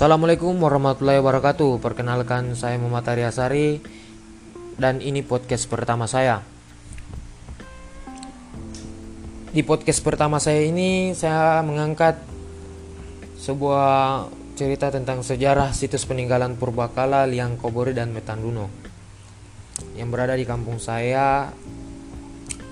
[0.00, 1.76] Assalamualaikum warahmatullahi wabarakatuh.
[1.76, 3.84] Perkenalkan saya Muhammad Aryasari
[4.80, 6.40] Dan ini podcast pertama saya.
[9.52, 12.16] Di podcast pertama saya ini Saya mengangkat
[13.44, 14.24] Sebuah
[14.56, 18.72] cerita tentang sejarah situs peninggalan Purbakala, Liang Kobori, dan Metanduno
[20.00, 21.52] Yang berada di kampung saya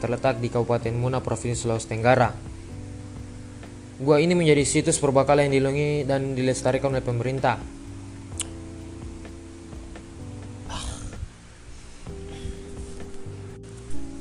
[0.01, 2.48] Terletak di Kabupaten Muna, Provinsi Sulawesi Tenggara
[3.99, 7.59] Gua ini menjadi situs purbakala yang dilindungi dan dilestarikan oleh pemerintah.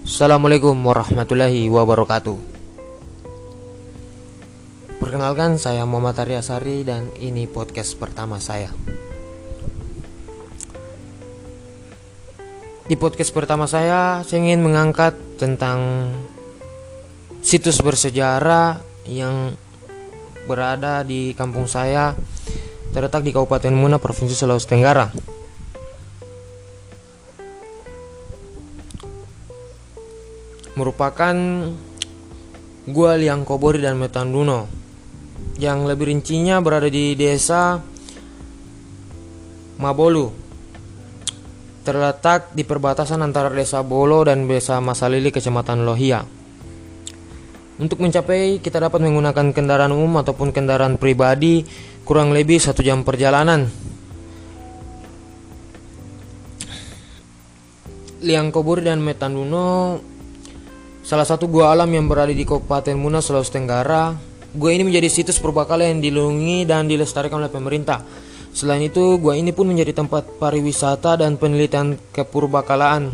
[0.02, 2.58] Assalamualaikum warahmatullahi wabarakatuh.
[4.98, 8.73] Perkenalkan saya Muhammad Aryasari dan ini podcast pertama saya.
[12.89, 16.09] Di podcast pertama saya, saya ingin mengangkat tentang
[17.45, 19.53] situs bersejarah yang
[20.47, 22.16] berada di kampung saya
[22.95, 25.11] terletak di Kabupaten Muna, Provinsi Sulawesi Tenggara.
[30.80, 31.35] Merupakan
[32.88, 34.72] Gua Liang Kobori dan Metanduno
[35.59, 37.81] yang lebih rincinya berada di desa
[39.77, 40.47] Mabolu
[41.88, 46.36] terletak di perbatasan antara desa Bolo dan desa Masalili kecamatan Lohia.
[47.78, 51.61] Untuk mencapai kita dapat menggunakan kendaraan umum ataupun kendaraan pribadi
[52.02, 53.69] kurang lebih satu jam perjalanan.
[58.17, 60.02] Liang Koburi dan Metanduno
[61.06, 64.17] salah satu gua alam yang berada di Kabupaten Muna, Sulawesi Tenggara.
[64.58, 68.02] Gua ini menjadi situs purbakala yang dilindungi dan dilestarikan oleh pemerintah.
[68.58, 73.14] Selain itu, gua ini pun menjadi tempat pariwisata dan penelitian kepurbakalaan.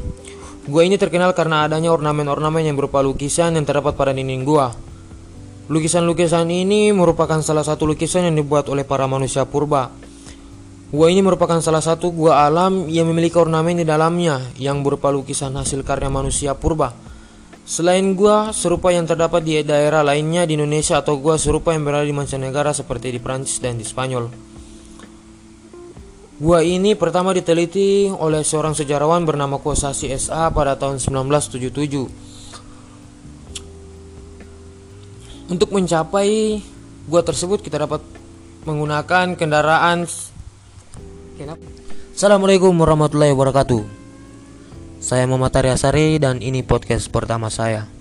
[0.64, 4.72] Gua ini terkenal karena adanya ornamen-ornamen yang berupa lukisan yang terdapat pada dinding gua.
[5.68, 9.92] Lukisan-lukisan ini merupakan salah satu lukisan yang dibuat oleh para manusia purba.
[10.88, 15.52] Gua ini merupakan salah satu gua alam yang memiliki ornamen di dalamnya yang berupa lukisan
[15.52, 16.96] hasil karya manusia purba.
[17.68, 22.08] Selain gua serupa yang terdapat di daerah lainnya di Indonesia atau gua serupa yang berada
[22.08, 24.53] di mancanegara seperti di Prancis dan di Spanyol.
[26.42, 32.10] Gua ini pertama diteliti oleh seorang sejarawan bernama Kosasi SA pada tahun 1977.
[35.54, 36.58] Untuk mencapai
[37.06, 38.02] gua tersebut kita dapat
[38.66, 40.10] menggunakan kendaraan
[42.14, 43.86] Assalamualaikum warahmatullahi wabarakatuh.
[44.98, 47.93] Saya Muhammad Aryasari dan ini podcast pertama saya.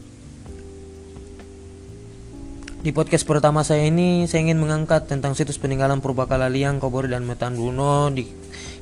[2.82, 7.22] Di podcast pertama saya ini saya ingin mengangkat tentang situs peninggalan Purbakala Liang, Kobori dan
[7.22, 8.26] Metanduno di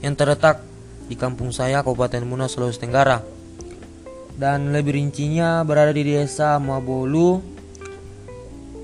[0.00, 0.64] yang terletak
[1.04, 3.20] di kampung saya Kabupaten Muna Sulawesi Tenggara.
[4.40, 7.44] Dan lebih rincinya berada di desa Mabolu,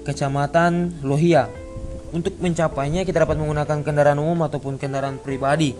[0.04, 1.48] Kecamatan Lohia.
[2.12, 5.72] Untuk mencapainya kita dapat menggunakan kendaraan umum ataupun kendaraan pribadi.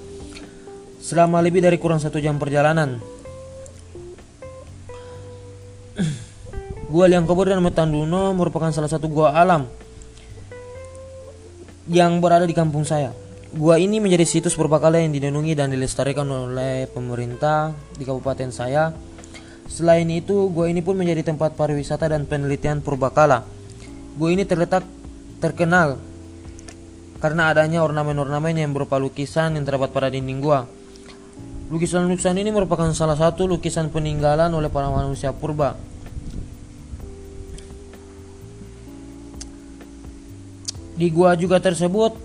[0.97, 3.05] Selama lebih dari kurang satu jam perjalanan.
[6.87, 9.67] Gua Liang Kobor dan Metanduno merupakan salah satu gua alam
[11.91, 13.11] yang berada di kampung saya.
[13.51, 18.95] Gua ini menjadi situs purbakala yang dilindungi dan dilestarikan oleh pemerintah di kabupaten saya.
[19.67, 23.43] Selain itu, gua ini pun menjadi tempat pariwisata dan penelitian purbakala.
[24.15, 24.87] Gua ini terletak
[25.43, 25.99] terkenal
[27.19, 30.71] karena adanya ornamen-ornamen yang berupa lukisan yang terdapat pada dinding gua.
[31.67, 35.96] Lukisan-lukisan ini merupakan salah satu lukisan peninggalan oleh para manusia purba
[40.97, 42.17] Di gua juga tersebut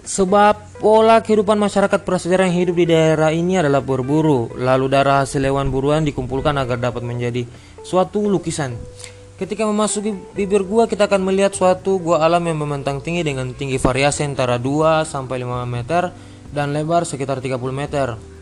[0.07, 5.43] Sebab pola kehidupan masyarakat prasejarah yang hidup di daerah ini adalah berburu, lalu darah hasil
[5.43, 7.43] hewan buruan dikumpulkan agar dapat menjadi
[7.83, 8.79] suatu lukisan.
[9.35, 13.75] Ketika memasuki bibir gua, kita akan melihat suatu gua alam yang membentang tinggi dengan tinggi
[13.75, 16.09] variasi antara 2 sampai 5 meter
[16.55, 18.36] dan lebar sekitar 30 meter.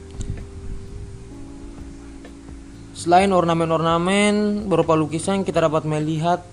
[2.96, 6.48] Selain ornamen-ornamen berupa lukisan, kita dapat melihat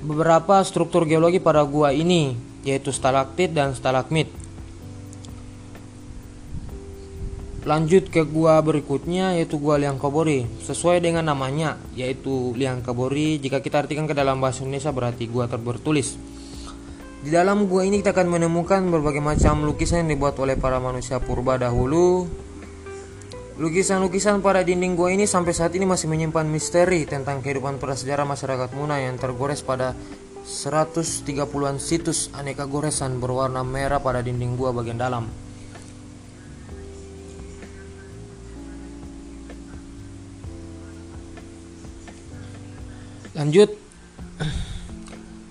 [0.00, 2.32] beberapa struktur geologi pada gua ini,
[2.64, 4.32] yaitu stalaktit dan stalagmit.
[7.68, 10.48] Lanjut ke gua berikutnya yaitu gua Liang Kabori.
[10.64, 15.44] Sesuai dengan namanya yaitu Liang Kabori, jika kita artikan ke dalam bahasa Indonesia berarti gua
[15.44, 16.16] terbertulis.
[17.20, 21.20] Di dalam gua ini kita akan menemukan berbagai macam lukisan yang dibuat oleh para manusia
[21.20, 22.24] purba dahulu.
[23.60, 28.72] Lukisan-lukisan pada dinding gua ini sampai saat ini masih menyimpan misteri tentang kehidupan prasejarah masyarakat
[28.72, 29.92] Muna yang tergores pada
[30.48, 35.28] 130-an situs aneka goresan berwarna merah pada dinding gua bagian dalam.
[43.36, 43.76] Lanjut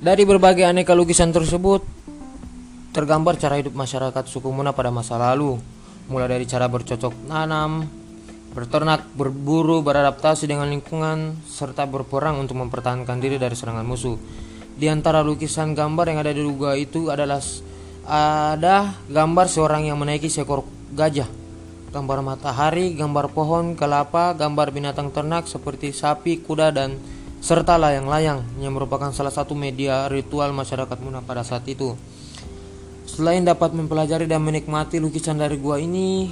[0.02, 1.86] Dari berbagai aneka lukisan tersebut
[2.90, 5.62] tergambar cara hidup masyarakat suku Muna pada masa lalu,
[6.10, 7.99] mulai dari cara bercocok tanam,
[8.54, 14.18] berternak, berburu, beradaptasi dengan lingkungan, serta berperang untuk mempertahankan diri dari serangan musuh.
[14.80, 17.44] Di antara lukisan gambar yang ada di Duga itu adalah
[18.10, 20.66] ada gambar seorang yang menaiki seekor
[20.96, 21.28] gajah,
[21.94, 26.98] gambar matahari, gambar pohon, kelapa, gambar binatang ternak seperti sapi, kuda, dan
[27.40, 31.94] serta layang-layang yang merupakan salah satu media ritual masyarakat Muna pada saat itu.
[33.06, 36.30] Selain dapat mempelajari dan menikmati lukisan dari gua ini,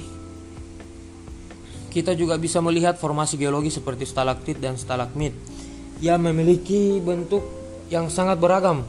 [1.88, 5.32] kita juga bisa melihat formasi geologi seperti stalaktit dan stalagmit
[5.98, 7.42] yang memiliki bentuk
[7.88, 8.84] yang sangat beragam.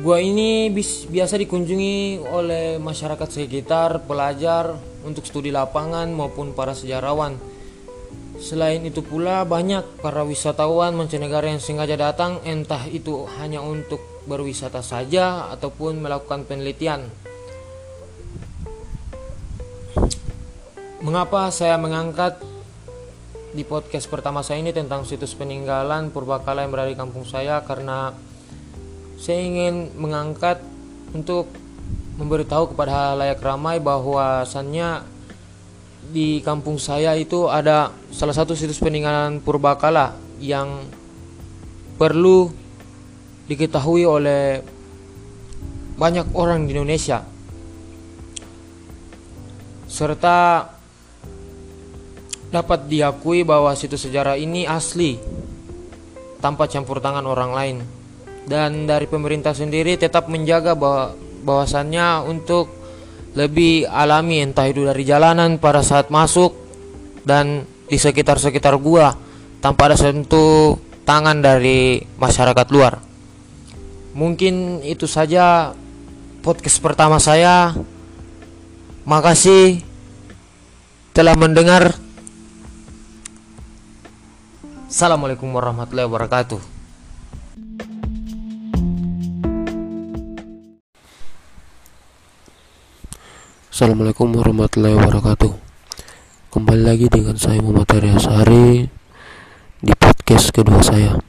[0.00, 0.72] Gua ini
[1.12, 4.72] biasa dikunjungi oleh masyarakat sekitar, pelajar
[5.04, 7.36] untuk studi lapangan maupun para sejarawan.
[8.40, 14.80] Selain itu pula banyak para wisatawan mancanegara yang sengaja datang entah itu hanya untuk berwisata
[14.80, 17.04] saja ataupun melakukan penelitian.
[21.00, 22.36] Mengapa saya mengangkat
[23.56, 27.64] di podcast pertama saya ini tentang situs peninggalan purbakala yang berada di kampung saya?
[27.64, 28.12] Karena
[29.16, 30.60] saya ingin mengangkat
[31.16, 31.48] untuk
[32.20, 35.00] memberitahu kepada layak ramai bahwasannya
[36.12, 40.84] di kampung saya itu ada salah satu situs peninggalan purbakala yang
[41.96, 42.52] perlu
[43.48, 44.60] diketahui oleh
[45.96, 47.24] banyak orang di Indonesia.
[49.88, 50.76] Serta
[52.50, 55.16] dapat diakui bahwa situs sejarah ini asli
[56.42, 57.76] tanpa campur tangan orang lain
[58.50, 62.68] dan dari pemerintah sendiri tetap menjaga bahwa bahwasannya untuk
[63.38, 66.52] lebih alami entah itu dari jalanan pada saat masuk
[67.22, 69.14] dan di sekitar-sekitar gua
[69.62, 70.74] tanpa ada sentuh
[71.06, 72.98] tangan dari masyarakat luar.
[74.14, 75.70] Mungkin itu saja
[76.42, 77.74] podcast pertama saya.
[79.06, 79.82] Makasih
[81.14, 81.98] telah mendengar
[84.90, 86.58] Assalamualaikum warahmatullahi wabarakatuh.
[93.70, 95.54] Assalamualaikum warahmatullahi wabarakatuh.
[96.50, 98.90] Kembali lagi dengan saya Muhammad Arya Sari
[99.78, 101.22] di podcast kedua saya.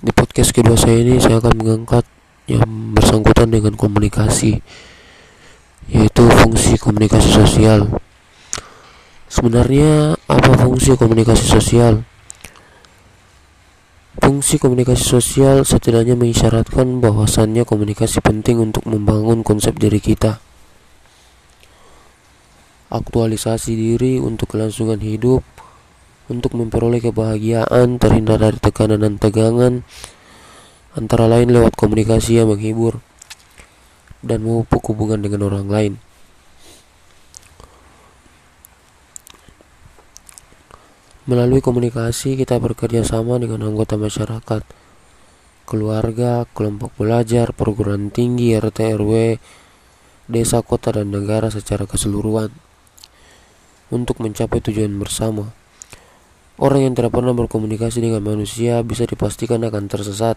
[0.00, 2.08] Di podcast kedua saya ini saya akan mengangkat
[2.48, 4.56] yang bersangkutan dengan komunikasi
[5.92, 7.92] yaitu fungsi komunikasi sosial
[9.32, 12.04] Sebenarnya apa fungsi komunikasi sosial?
[14.20, 20.36] Fungsi komunikasi sosial setidaknya mengisyaratkan bahwasannya komunikasi penting untuk membangun konsep diri kita.
[22.92, 25.40] Aktualisasi diri untuk kelangsungan hidup,
[26.28, 29.80] untuk memperoleh kebahagiaan, terhindar dari tekanan dan tegangan,
[30.92, 33.00] antara lain lewat komunikasi yang menghibur
[34.20, 36.11] dan memupuk hubungan dengan orang lain.
[41.22, 44.66] Melalui komunikasi, kita bekerja sama dengan anggota masyarakat,
[45.70, 49.38] keluarga, kelompok belajar, perguruan tinggi, RT RW,
[50.26, 52.50] desa, kota, dan negara secara keseluruhan
[53.94, 55.54] untuk mencapai tujuan bersama.
[56.58, 60.34] Orang yang tidak pernah berkomunikasi dengan manusia bisa dipastikan akan tersesat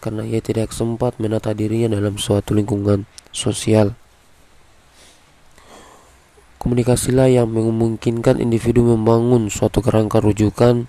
[0.00, 3.04] karena ia tidak sempat menata dirinya dalam suatu lingkungan
[3.36, 3.99] sosial.
[6.60, 10.84] Komunikasilah yang memungkinkan individu membangun suatu kerangka rujukan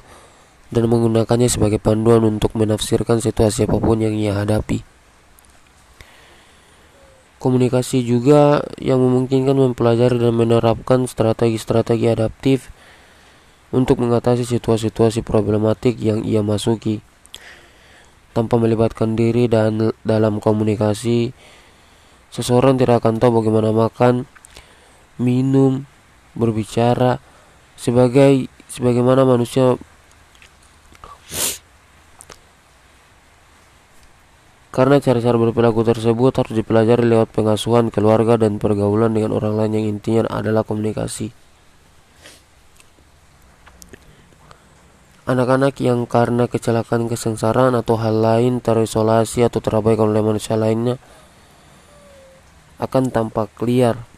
[0.68, 4.84] dan menggunakannya sebagai panduan untuk menafsirkan situasi apa pun yang ia hadapi.
[7.40, 12.68] Komunikasi juga yang memungkinkan mempelajari dan menerapkan strategi-strategi adaptif
[13.72, 17.00] untuk mengatasi situasi-situasi problematik yang ia masuki.
[18.36, 21.32] Tanpa melibatkan diri dan dalam komunikasi,
[22.28, 24.28] seseorang tidak akan tahu bagaimana makan,
[25.20, 25.84] minum,
[26.38, 27.20] berbicara,
[27.76, 29.76] sebagai sebagaimana manusia
[34.72, 39.86] Karena cara-cara berperilaku tersebut harus dipelajari lewat pengasuhan keluarga dan pergaulan dengan orang lain yang
[40.00, 41.36] intinya adalah komunikasi.
[45.28, 50.96] Anak-anak yang karena kecelakaan kesengsaraan atau hal lain terisolasi atau terabaikan oleh manusia lainnya
[52.80, 54.11] akan tampak liar.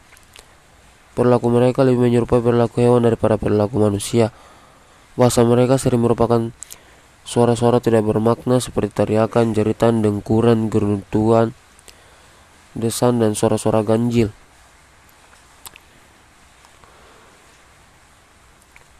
[1.14, 4.34] Perilaku mereka lebih menyerupai perilaku hewan daripada perilaku manusia.
[5.14, 6.50] Bahasa mereka sering merupakan
[7.24, 11.56] Suara-suara tidak bermakna seperti teriakan, jeritan, dengkuran, geruntuan,
[12.76, 14.28] desan, dan suara-suara ganjil.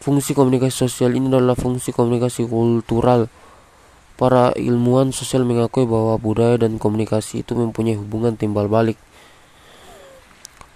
[0.01, 3.29] Fungsi komunikasi sosial ini adalah fungsi komunikasi kultural.
[4.17, 8.97] Para ilmuwan sosial mengakui bahwa budaya dan komunikasi itu mempunyai hubungan timbal balik.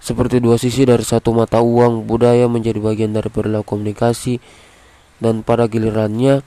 [0.00, 4.40] Seperti dua sisi dari satu mata uang, budaya menjadi bagian dari perilaku komunikasi,
[5.20, 6.40] dan pada gilirannya,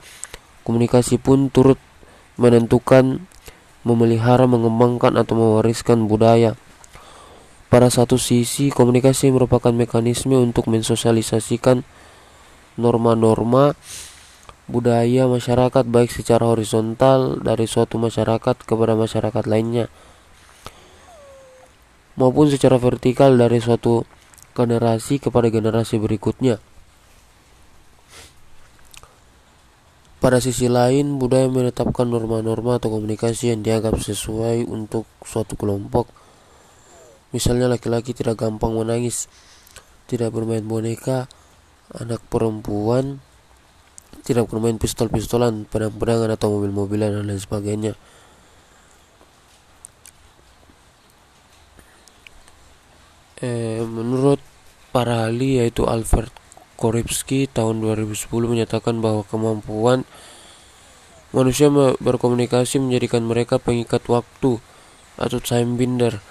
[0.64, 1.76] Komunikasi pun turut
[2.40, 3.20] menentukan,
[3.84, 6.56] memelihara, mengembangkan atau mewariskan budaya.
[7.68, 11.84] Pada satu sisi, komunikasi merupakan mekanisme untuk mensosialisasikan
[12.80, 13.76] norma-norma
[14.64, 19.92] budaya masyarakat baik secara horizontal dari suatu masyarakat kepada masyarakat lainnya
[22.14, 24.06] maupun secara vertikal dari suatu
[24.54, 26.62] generasi kepada generasi berikutnya.
[30.22, 36.08] Pada sisi lain, budaya menetapkan norma-norma atau komunikasi yang dianggap sesuai untuk suatu kelompok.
[37.36, 39.28] Misalnya laki-laki tidak gampang menangis,
[40.08, 41.28] tidak bermain boneka,
[41.92, 43.20] anak perempuan
[44.24, 47.92] tidak bermain pistol-pistolan, pedang-pedangan atau mobil-mobilan dan lain sebagainya.
[53.42, 54.38] Eh, menurut
[54.94, 56.30] para ahli yaitu Alfred
[56.78, 60.06] Koripski tahun 2010 menyatakan bahwa kemampuan
[61.34, 61.66] manusia
[61.98, 64.62] berkomunikasi menjadikan mereka pengikat waktu
[65.18, 66.22] atau time binder.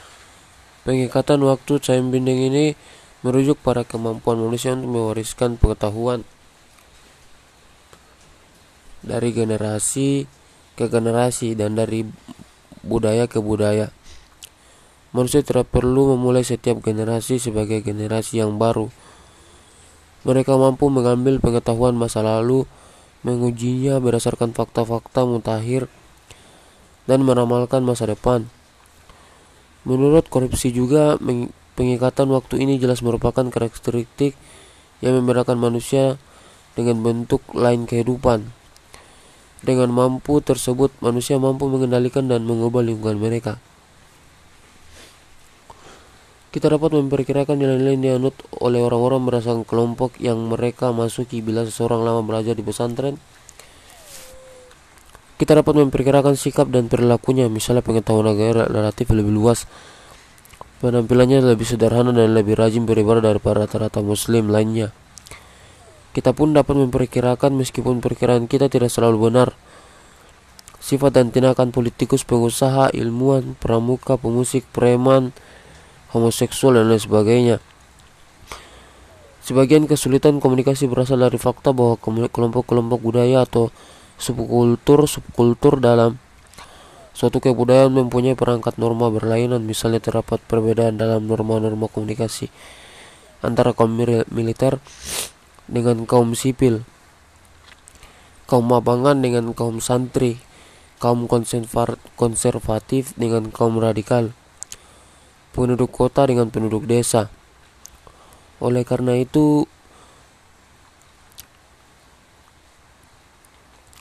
[0.88, 2.66] Pengikatan waktu time binding ini
[3.24, 6.28] merujuk pada kemampuan manusia untuk mewariskan pengetahuan
[9.04, 10.28] dari generasi
[10.76, 12.08] ke generasi dan dari
[12.84, 13.92] budaya ke budaya.
[15.14, 18.90] Manusia tidak perlu memulai setiap generasi sebagai generasi yang baru
[20.24, 22.64] mereka mampu mengambil pengetahuan masa lalu,
[23.28, 25.92] mengujinya berdasarkan fakta-fakta mutakhir,
[27.04, 28.48] dan meramalkan masa depan.
[29.84, 31.20] Menurut korupsi juga,
[31.76, 34.40] pengikatan waktu ini jelas merupakan karakteristik
[35.04, 36.16] yang membedakan manusia
[36.80, 38.48] dengan bentuk lain kehidupan.
[39.60, 43.60] Dengan mampu tersebut, manusia mampu mengendalikan dan mengubah lingkungan mereka.
[46.54, 52.22] Kita dapat memperkirakan nilai-nilai dianut oleh orang-orang berdasarkan kelompok yang mereka masuki bila seseorang lama
[52.22, 53.18] belajar di pesantren.
[55.34, 59.66] Kita dapat memperkirakan sikap dan perilakunya, misalnya pengetahuan agama relatif lebih luas,
[60.78, 64.94] penampilannya lebih sederhana dan lebih rajin beribadah daripada rata-rata muslim lainnya.
[66.14, 69.58] Kita pun dapat memperkirakan meskipun perkiraan kita tidak selalu benar.
[70.78, 75.34] Sifat dan tindakan politikus, pengusaha, ilmuwan, pramuka, pemusik, preman,
[76.14, 77.58] homoseksual dan lain sebagainya.
[79.44, 83.76] Sebagian kesulitan komunikasi berasal dari fakta bahwa kelompok-kelompok budaya atau
[84.16, 86.16] subkultur subkultur dalam
[87.12, 92.50] suatu kebudayaan mempunyai perangkat norma berlainan misalnya terdapat perbedaan dalam norma-norma komunikasi
[93.44, 93.94] antara kaum
[94.32, 94.80] militer
[95.68, 96.88] dengan kaum sipil
[98.48, 100.42] kaum mabangan dengan kaum santri
[101.04, 101.28] kaum
[102.16, 104.32] konservatif dengan kaum radikal
[105.54, 107.30] penduduk kota dengan penduduk desa.
[108.58, 109.70] Oleh karena itu,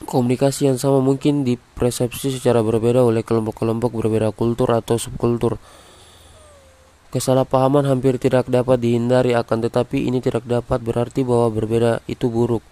[0.09, 5.57] komunikasi yang sama mungkin dipersepsi secara berbeda oleh kelompok-kelompok berbeda kultur atau subkultur.
[7.13, 12.65] Kesalahpahaman hampir tidak dapat dihindari, akan tetapi ini tidak dapat berarti bahwa berbeda itu buruk.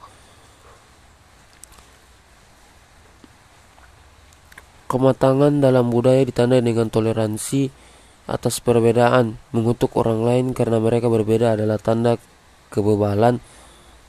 [4.89, 7.69] Kematangan dalam budaya ditandai dengan toleransi,
[8.29, 9.41] atas perbedaan.
[9.55, 12.17] Mengutuk orang lain karena mereka berbeda adalah tanda
[12.69, 13.41] kebebalan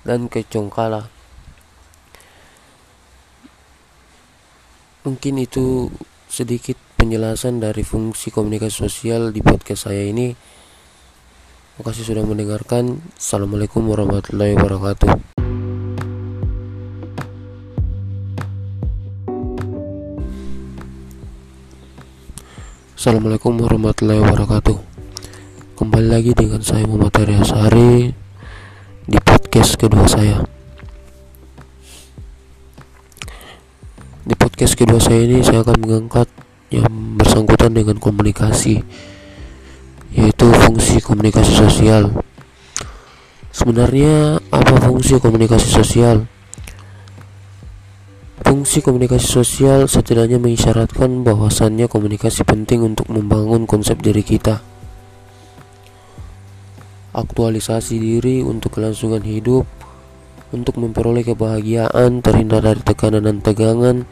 [0.03, 1.09] dan kecongkala.
[5.03, 5.91] Mungkin itu
[6.31, 10.31] sedikit penjelasan dari fungsi komunikasi sosial di podcast saya ini.
[11.73, 13.03] Terima kasih sudah mendengarkan.
[13.19, 15.32] Assalamualaikum warahmatullahi wabarakatuh.
[23.03, 24.79] Assalamualaikum warahmatullahi wabarakatuh.
[25.75, 28.15] Kembali lagi dengan saya Muhammad Arya Sari
[29.11, 30.39] Di podcast kedua saya.
[34.23, 36.31] Di podcast kedua saya ini saya akan mengangkat
[36.71, 38.87] Yang bersangkutan dengan komunikasi
[40.15, 42.07] Yaitu fungsi komunikasi sosial.
[43.51, 46.31] Sebenarnya apa fungsi komunikasi sosial?
[48.43, 54.59] Fungsi komunikasi sosial setidaknya mengisyaratkan bahwasannya komunikasi penting untuk membangun konsep diri kita.
[57.15, 59.63] Aktualisasi diri untuk kelangsungan hidup,
[60.51, 64.11] untuk memperoleh kebahagiaan terhindar dari tekanan dan tegangan,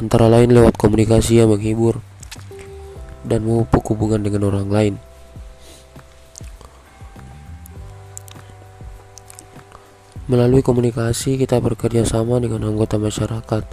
[0.00, 2.00] antara lain lewat komunikasi yang menghibur
[3.28, 4.94] dan memupuk hubungan dengan orang lain.
[10.30, 13.66] Melalui komunikasi, kita bekerja sama dengan anggota masyarakat,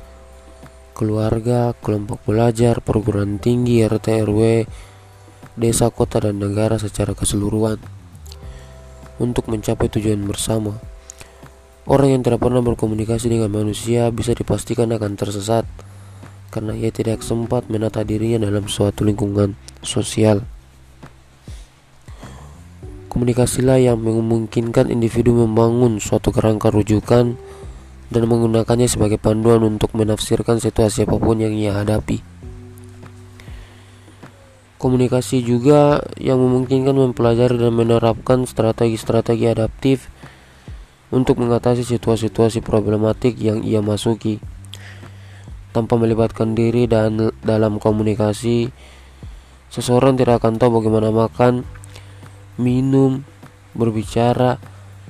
[0.97, 4.65] keluarga, kelompok belajar, perguruan tinggi, RT RW,
[5.53, 7.77] desa, kota, dan negara secara keseluruhan
[9.21, 10.81] untuk mencapai tujuan bersama.
[11.85, 15.69] Orang yang tidak pernah berkomunikasi dengan manusia bisa dipastikan akan tersesat
[16.49, 19.53] karena ia tidak sempat menata dirinya dalam suatu lingkungan
[19.85, 20.41] sosial.
[23.17, 27.33] Komunikasilah yang memungkinkan individu membangun suatu kerangka rujukan
[28.13, 32.21] dan menggunakannya sebagai panduan untuk menafsirkan situasi apa pun yang ia hadapi.
[34.77, 40.13] Komunikasi juga yang memungkinkan mempelajari dan menerapkan strategi-strategi adaptif
[41.09, 44.37] untuk mengatasi situasi-situasi problematik yang ia masuki.
[45.73, 48.69] Tanpa melibatkan diri dan dalam komunikasi,
[49.73, 51.65] seseorang tidak akan tahu bagaimana makan,
[52.57, 53.21] minum,
[53.77, 54.57] berbicara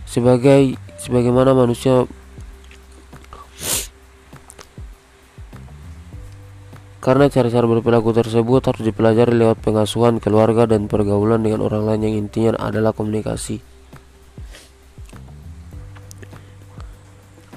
[0.08, 2.08] sebagai sebagaimana manusia
[7.08, 12.16] karena cara-cara berperilaku tersebut harus dipelajari lewat pengasuhan keluarga dan pergaulan dengan orang lain yang
[12.28, 13.64] intinya adalah komunikasi.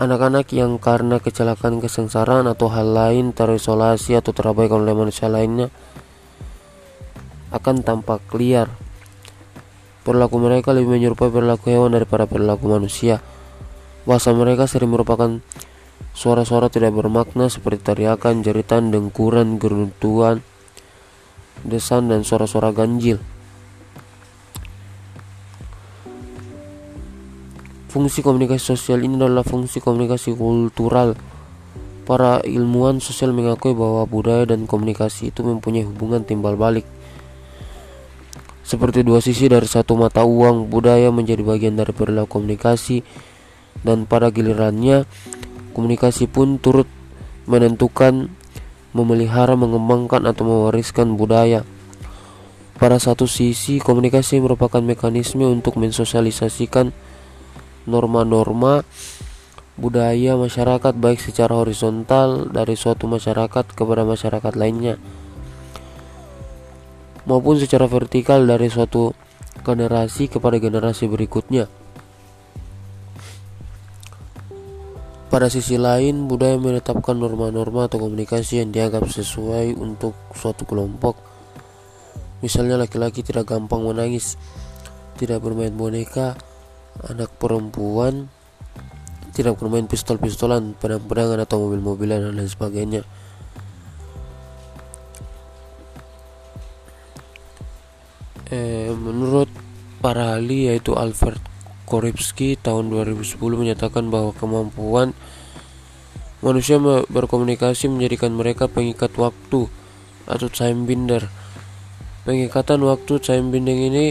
[0.00, 5.68] Anak-anak yang karena kecelakaan kesengsaraan atau hal lain terisolasi atau terabaikan oleh manusia lainnya
[7.50, 8.70] akan tampak liar
[10.00, 13.20] Perilaku mereka lebih menyerupai perilaku hewan daripada perilaku manusia.
[14.08, 15.44] Bahasa mereka sering merupakan
[16.16, 20.40] suara-suara tidak bermakna seperti teriakan, jeritan, dengkuran, geruntuan,
[21.60, 23.20] desan, dan suara-suara ganjil.
[27.90, 31.18] Fungsi komunikasi sosial ini adalah fungsi komunikasi kultural.
[32.06, 36.86] Para ilmuwan sosial mengakui bahwa budaya dan komunikasi itu mempunyai hubungan timbal balik.
[38.60, 43.02] Seperti dua sisi dari satu mata uang, budaya menjadi bagian dari perilaku komunikasi
[43.80, 45.08] dan pada gilirannya
[45.72, 46.86] komunikasi pun turut
[47.48, 48.28] menentukan,
[48.92, 51.64] memelihara, mengembangkan atau mewariskan budaya.
[52.76, 56.92] Pada satu sisi, komunikasi merupakan mekanisme untuk mensosialisasikan
[57.84, 58.84] norma-norma
[59.80, 65.00] budaya masyarakat baik secara horizontal dari suatu masyarakat kepada masyarakat lainnya
[67.28, 69.12] maupun secara vertikal dari suatu
[69.60, 71.68] generasi kepada generasi berikutnya.
[75.30, 81.14] Pada sisi lain, budaya menetapkan norma-norma atau komunikasi yang dianggap sesuai untuk suatu kelompok.
[82.42, 84.34] Misalnya laki-laki tidak gampang menangis,
[85.14, 86.34] tidak bermain boneka,
[87.06, 88.26] anak perempuan
[89.30, 93.02] tidak bermain pistol-pistolan, pedang-pedangan atau mobil-mobilan dan lain sebagainya.
[98.50, 99.48] Eh, menurut
[100.02, 101.38] para ahli yaitu Alfred
[101.86, 105.10] Koripski tahun 2010 menyatakan bahwa kemampuan
[106.40, 106.78] manusia
[107.10, 109.66] berkomunikasi menjadikan mereka pengikat waktu
[110.30, 111.26] atau time binder.
[112.22, 114.06] Pengikatan waktu time binding ini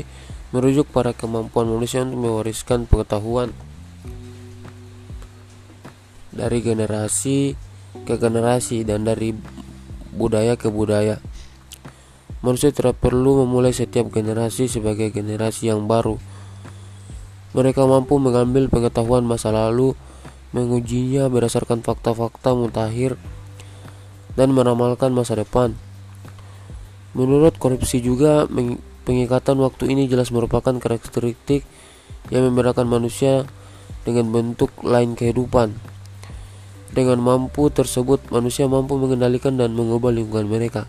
[0.49, 3.54] merujuk pada kemampuan manusia untuk mewariskan pengetahuan
[6.34, 7.54] dari generasi
[8.06, 9.34] ke generasi dan dari
[10.13, 11.21] budaya ke budaya.
[12.39, 16.15] Manusia tidak perlu memulai setiap generasi sebagai generasi yang baru.
[17.52, 19.91] Mereka mampu mengambil pengetahuan masa lalu,
[20.56, 23.19] mengujinya berdasarkan fakta-fakta mutakhir,
[24.39, 25.75] dan meramalkan masa depan.
[27.12, 28.47] Menurut korupsi juga
[29.04, 31.67] pengikatan waktu ini jelas merupakan karakteristik
[32.32, 33.49] yang membedakan manusia
[34.08, 35.75] dengan bentuk lain kehidupan.
[36.95, 40.88] Dengan mampu tersebut, manusia mampu mengendalikan dan mengubah lingkungan mereka.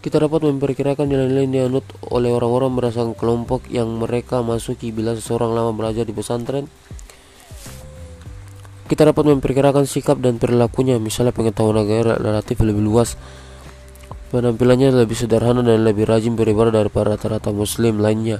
[0.00, 5.52] Kita dapat memperkirakan nilai-nilai yang dianut oleh orang-orang berdasarkan kelompok yang mereka masuki bila seseorang
[5.52, 6.64] lama belajar di pesantren.
[8.88, 13.14] Kita dapat memperkirakan sikap dan perilakunya, misalnya pengetahuan agama relatif lebih luas,
[14.30, 18.38] Penampilannya lebih sederhana dan lebih rajin beribadah daripada rata-rata muslim lainnya.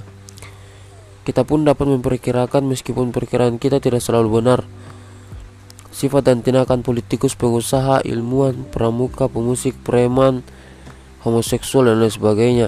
[1.27, 4.63] Kita pun dapat memperkirakan meskipun perkiraan kita tidak selalu benar.
[5.91, 10.47] Sifat dan tindakan politikus, pengusaha, ilmuwan, pramuka, pemusik, preman,
[11.21, 12.67] homoseksual, dan lain sebagainya.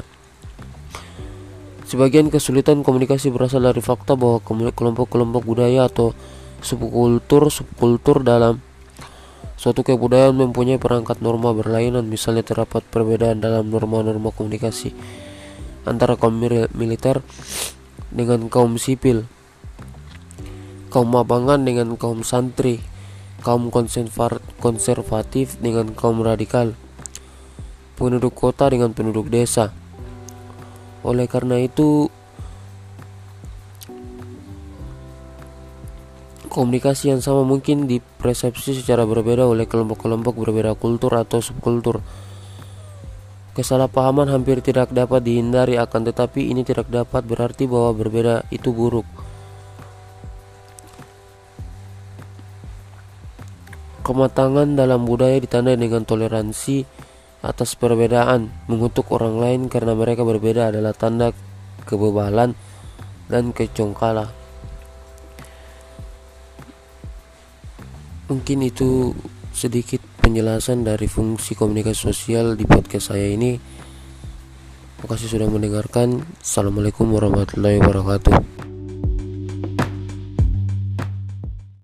[1.90, 6.18] Sebagian kesulitan komunikasi berasal dari fakta bahwa kelompok-kelompok budaya atau
[6.66, 8.64] subkultur-subkultur dalam
[9.64, 14.92] Suatu kebudayaan mempunyai perangkat norma berlainan, misalnya terdapat perbedaan dalam norma-norma komunikasi
[15.88, 16.36] antara kaum
[16.76, 17.24] militer
[18.12, 19.24] dengan kaum sipil,
[20.92, 22.84] kaum mabangan dengan kaum santri,
[23.40, 23.72] kaum
[24.60, 26.76] konservatif dengan kaum radikal,
[27.96, 29.70] penduduk kota dengan penduduk desa.
[31.04, 32.08] Oleh karena itu,
[36.54, 42.06] komunikasi yang sama mungkin dipersepsi secara berbeda oleh kelompok-kelompok berbeda kultur atau subkultur.
[43.54, 49.06] Kesalahpahaman hampir tidak dapat dihindari akan tetapi ini tidak dapat berarti bahwa berbeda itu buruk.
[54.02, 56.86] Kematangan dalam budaya ditandai dengan toleransi
[57.44, 58.50] atas perbedaan.
[58.72, 61.36] Mengutuk orang lain karena mereka berbeda adalah tanda
[61.84, 62.56] kebebalan
[63.28, 64.32] dan kecongkalan.
[68.32, 69.12] Mungkin itu
[69.52, 73.60] sedikit penjelasan dari fungsi komunikasi sosial di podcast saya ini.
[74.98, 76.24] Terima kasih sudah mendengarkan.
[76.40, 78.63] Assalamualaikum warahmatullahi wabarakatuh.